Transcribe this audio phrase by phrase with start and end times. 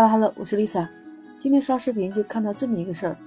[0.00, 0.88] 哈喽哈喽，我是 Lisa。
[1.36, 3.18] 今天刷视频就看到这么一个事儿，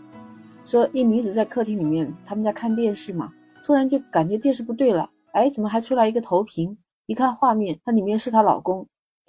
[0.65, 3.31] 说一女子在客厅里面，他们家看电视嘛，
[3.63, 6.75] 突然就感觉电视不对了，哎，怎么还出来一个投屏？
[7.05, 8.87] 一看画面，它里面是她老公，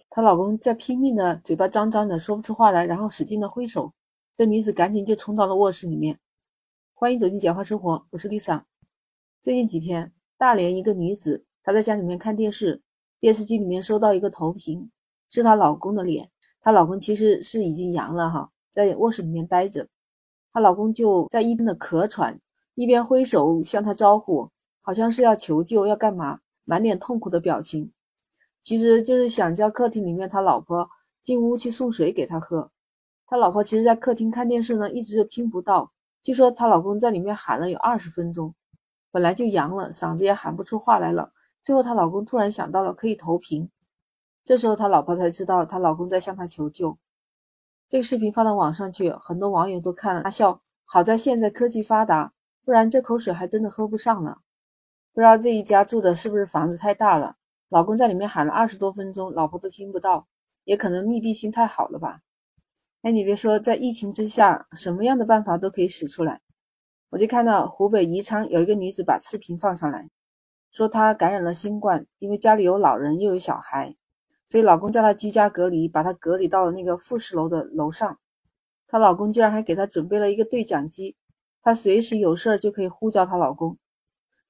[0.09, 3.93] 她老公在拼命的嘴巴张张的说不出话来，然后使劲的挥手。
[4.33, 6.19] 这女子赶紧就冲到了卧室里面。
[6.95, 8.63] 欢迎走进简化生活，我是 Lisa。
[9.43, 12.81] 最近几天，大连一个女子她在家里面看电视，
[13.21, 14.91] 电视机里面收到一个投屏，
[15.29, 16.31] 是她老公的脸。
[16.65, 19.87] 她老公其实是已经阳了哈，在卧室里面待着，
[20.51, 22.41] 她老公就在一边的咳喘，
[22.75, 24.49] 一边挥手向她招呼，
[24.81, 27.93] 好像是要求救，要干嘛，满脸痛苦的表情，
[28.63, 30.89] 其实就是想叫客厅里面他老婆
[31.21, 32.71] 进屋去送水给他喝。
[33.27, 35.93] 他老婆其实，在客厅看电视呢，一直就听不到，
[36.23, 38.55] 据说她老公在里面喊了有二十分钟，
[39.13, 43.69] 本来就阳了，嗓子也喊不出话来了，最后她老公突然想到了可以投屏。
[44.45, 46.99] 这时候，他老婆才知道她老公在向她求救。
[47.89, 50.61] 这个视频放到网上去，很多网友都看了大笑。
[50.85, 54.43] 好在现在科技发达，不然这口水还真的喝不上了。
[55.15, 57.37] 不知道这一家住的是不是房子太大了，
[57.71, 60.27] 老公在里面喊了二十多分钟，老婆都听不到，
[60.65, 62.21] 也可能密闭性太好了吧？
[63.01, 66.43] 哎，你别说，在疫情之下，什么样的办法都可以使出来。
[67.11, 70.11] 我就看到湖北宜昌有一个女子把视频放上来，
[70.71, 73.97] 说她感染了新冠，因为家里有老人又有小孩。
[74.47, 78.19] 所以老公叫她居家隔离，把她隔离到了那个复式楼的楼上。
[78.87, 81.17] 她老公居然还给她准备了一个对讲机，
[81.63, 83.79] 她随时有事儿就可以呼叫她老公。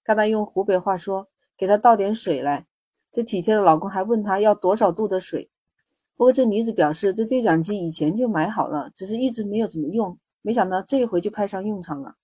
[0.03, 2.67] 看她用湖北话说，给她倒点水来。
[3.11, 5.49] 这体贴的老公还问她要多少度的水。
[6.17, 10.19] 不过这女子表示，这对讲机以前就买好了，只是一直没有怎么用。
[10.43, 12.17] 没想到这一回就派上用场了。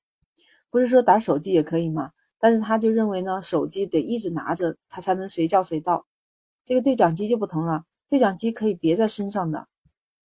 [0.68, 2.10] 不是说打手机也可以吗？
[2.38, 6.06] 但是她就认为呢，手机得一直拿着，她才能随叫随到。
[6.70, 9.66] 这个对讲机就不同了，对讲机可以别在身上的。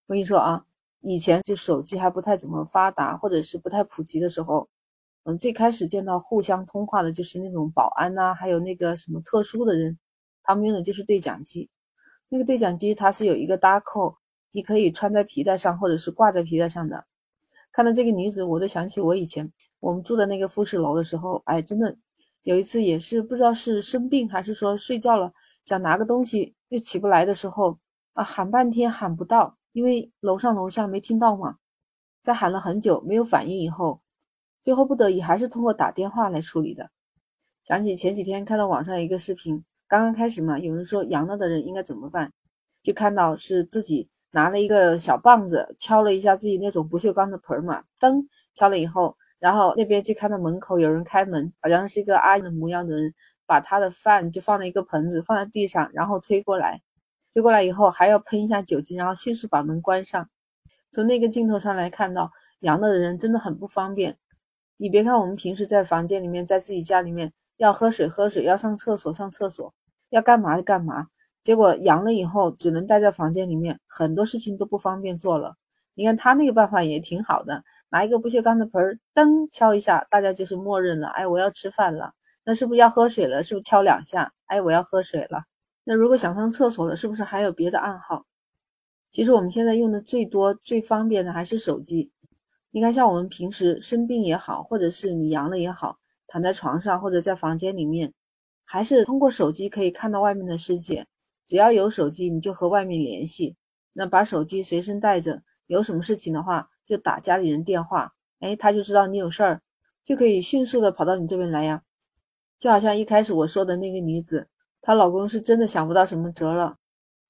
[0.07, 0.67] 我跟你说啊，
[1.01, 4.69] 以前就手机还不太怎么发达，或者是不太普及的时候，
[5.25, 9.99] 嗯，最开始见到互相通话的就是那种保安呐，还有那个什么特殊的人，
[10.43, 11.71] 他们用的就是对讲机。
[12.29, 14.19] 那个对讲机它是有一个搭扣，
[14.53, 17.07] 你可以穿在皮带上，或者是挂在皮带上的。
[17.73, 21.97] 看到这个女子，我都想起我以前我们住的那个复式楼的时候，哎，真的。
[22.47, 25.33] 有一次也是不知道是生病还是说睡觉了，
[25.65, 27.77] 想拿个东西又起不来的时候
[28.13, 31.57] 啊，喊半天喊不到，因为楼上楼下没听到嘛。
[32.21, 34.01] 在喊了很久没有反应以后，
[34.63, 36.89] 最后不得已还是通过打电话来处理的。
[37.65, 42.33] 想起前几天看到网上一个视频，刚刚开始嘛，有人说阳了的人应该怎么办，
[42.81, 48.25] 就看到是自己拿了一个小棒子敲了一下自己那种不锈钢的盆嘛，噔
[48.55, 49.17] 敲了以后。
[49.39, 53.15] 然后那边就看到门口有人开门，好像是一个阿姨的模样的人，
[53.47, 56.81] 把他的饭就放在一个盆子放在地上，然后推过来，
[57.33, 60.29] 推过来以后还要喷一下酒精，然后迅速把门关上。
[60.91, 64.17] 从那个镜头上来看到，阳了的人真的很不方便。
[64.79, 69.75] 你别看我们平时在房间里面，在自己家里面要喝水喝水，要上厕所上厕所，
[70.11, 71.09] 要干嘛干嘛，
[71.43, 75.57] 结果阳了以后只能待在房间里面，很多事情都不方便做了。
[75.97, 81.09] 你看他那个办法也挺好的，拿一个不锈钢的盆儿，噔敲一下，大家就是默认了。
[81.09, 82.13] 哎，我要吃饭了，
[82.45, 83.43] 那是不是要喝水了？
[83.43, 84.31] 是不是敲两下？
[84.45, 85.45] 哎，我要喝水了。
[85.85, 88.27] 那如果想上厕所了，是不是还有别的暗号？
[89.11, 92.13] 其实我们现在用的最多、最方便的还是手机。
[92.73, 95.97] 你看，像我们平时生病也好，或者是你阳了也好，
[96.27, 98.13] 躺在床上或者在房间里面，
[98.67, 101.07] 还是通过手机可以看到外面的世界。
[101.47, 103.57] 只要有手机，你就和外面联系。
[103.95, 105.43] 那把手机随身带着。
[105.67, 109.63] 有什么事情的话，就打家里人电话，哎，他就知道你有事儿，
[110.05, 111.83] 就可以迅速的跑到你这边来呀。
[112.59, 114.49] 就好像一开始我说的那个女子，
[114.81, 116.79] 她老公是真的想不到什么辙了，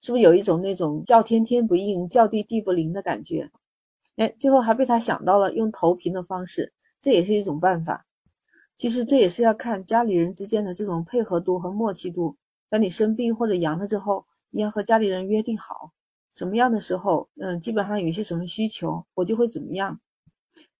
[0.00, 3.50] 是不是有一种那种叫天天不应，叫地地不灵的感觉？
[4.16, 8.06] 哎，最后还被他想到了用投屏的方式，这也是一种办法。
[8.76, 12.36] 其实这也是要看家里人之间的这种配合度和默契度。
[12.68, 15.92] 当你生病或者阳了之后，你要和家里人约定好。
[16.36, 19.98] 什么样的时候，嗯，基本上有一些什么需求，我就会怎么样。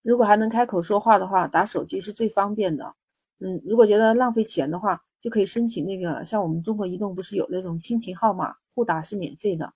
[0.03, 2.95] 如果还能开口说话的话，打手机是最方便的。
[3.41, 9.73] 嗯，如果觉得浪费钱的话，就可以申请那个，像我们中国移动不是有那种亲情号码，互打是免费的。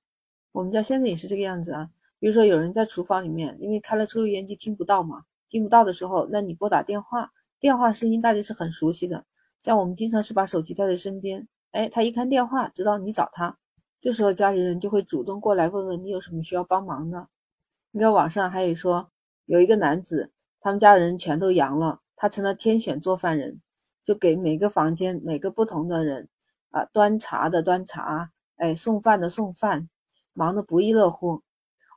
[0.52, 1.88] 我们家现在也是这个样子啊。
[2.18, 9.24] 比如说有人在厨房里面，因为开了抽油烟机听不到嘛，听不到的时候，那你拨打电话，电话声音大家是很熟悉的。
[9.60, 13.56] 像我们经常是把手机带在身边，哎，他一看电话，知道你找他。
[14.00, 17.28] 这时候家里人就会主动过来问问你有什么需要帮忙的。
[17.90, 19.10] 你看网上还有说，
[19.44, 23.60] 有一个男子，他们家人全都阳了，他成了天选做饭人，
[24.02, 26.30] 就给每个房间每个不同的人
[26.70, 29.90] 啊端茶的端茶，哎送饭的送饭，
[30.32, 31.42] 忙得不亦乐乎。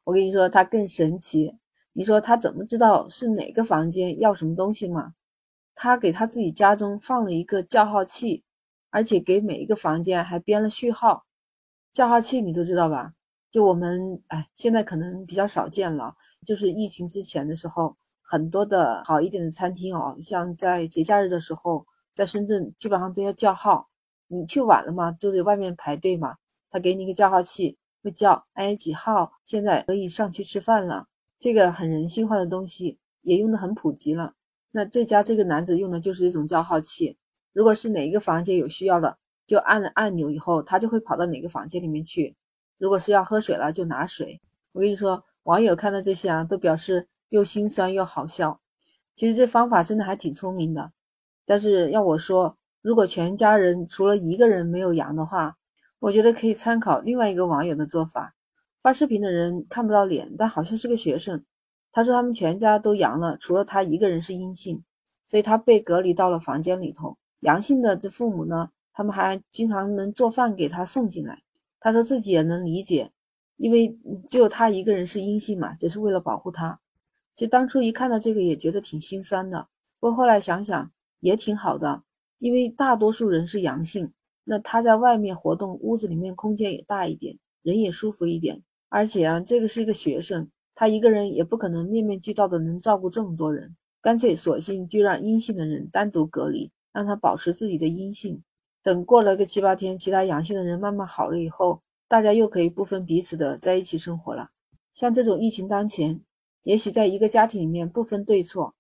[0.03, 1.57] 我跟你说，他更神奇。
[1.93, 5.13] 你说他怎么知道是哪个房间要什么东西吗？
[5.73, 8.43] 他给他自己家中放了一个叫号器，
[8.89, 11.23] 而且给每一个房间还编了序号。
[11.93, 13.13] 叫号器你都知道吧？
[13.51, 16.15] 就我们哎，现在可能比较少见了。
[16.43, 23.89] 就是疫情之前的时候，很多的好一点的餐厅哦，像在节假日的时候，在深圳基本上都要叫号。
[24.27, 26.37] 你去晚了嘛，就得外面排队嘛。
[26.71, 31.05] 他给你一个叫号器，会叫哎几号，现在可以上去吃饭了。
[31.37, 34.33] 这个很人性化的东西也用的很普及了。
[34.71, 37.19] 那这家这个男子用的就是这种叫号器。
[37.51, 42.35] 如果是哪一个房间有需要了，就按了按钮以后，他就会跑到哪个房间里面去。
[42.77, 44.41] 如果是要喝水了，就拿水。
[44.71, 48.59] 我跟你说，网友看到这些啊，都表示又心酸又好笑。
[49.13, 50.91] 其实这方法真的还挺聪明的。
[51.45, 55.57] 但是要我说，如果全家人除了一个人没有阳的话，
[55.99, 58.35] 我觉得可以参考另外一个网友的做法。
[58.81, 61.45] 发视频的人看不到脸，但好像是个学生。
[61.91, 64.83] 他说他们全家都阳了，除了他一个人是阴性，
[65.25, 67.17] 所以他被隔离到了房间里头。
[67.41, 71.41] 阳性的这父母呢，他们还经常能做饭给他送进来。
[71.79, 73.11] 他说自己也能理解，
[73.57, 73.97] 因为
[74.27, 76.79] 只有他一个人是阴性嘛，只是为了保护他。
[77.33, 79.67] 其实当初一看到这个也觉得挺心酸的，
[79.99, 82.03] 不过后来想想也挺好的，
[82.39, 84.13] 因为大多数人是阳性。
[84.45, 88.61] 那他在外面活动，屋子里面空间也大一点，人也舒服一点。
[88.89, 98.43] 而且啊，这个是一个学生，他一个人也不可能面面俱到的能照顾这么多人，干脆索性就让阴性的人单独隔离，让他保持自己的阴性。
[98.83, 104.49] 等过了个七八天，其他阳性的人慢慢好了以后，大家又可以不分彼此的在一起生活了。
[104.91, 106.21] 像这种疫情当前，
[106.63, 108.75] 也许在一个家庭里面不分对错，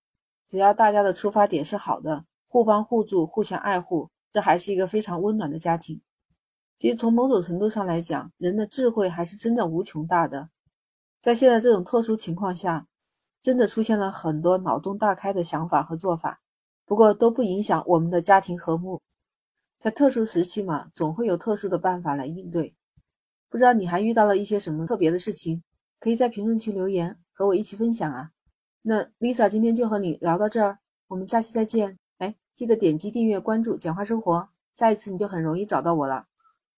[0.45, 4.09] 只要大家的出发点是好的，互帮互助，互相爱护。
[4.29, 6.01] 这还是一个非常温暖的家庭。
[6.75, 10.49] 其实从某种程度上来讲，人的智慧还是真的无穷大的。
[11.21, 12.87] 在现在这种特殊情况下，
[13.39, 16.41] 真的出现了很多脑洞大开的想法和做法。
[16.85, 19.01] 不过都不影响我们的家庭和睦。
[19.77, 22.75] 在特殊时期嘛，总会有特殊的办法来应对。
[23.49, 25.63] 不知道你还遇到了一些什么特别的事情？
[25.99, 28.31] 可以在评论区留言和我一起分享啊。
[28.81, 31.97] 那 Lisa 今天就和你聊到这儿，我们下期再见。
[32.17, 36.27] 哎记得点击订阅关注“简化生活”，下一次你就很容易找到我了。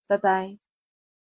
[0.07, 0.64] 拜拜。